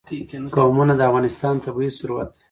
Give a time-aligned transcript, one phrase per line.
[0.57, 2.37] قومونه د افغانستان طبعي ثروت دی.